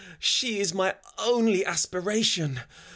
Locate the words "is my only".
0.59-1.63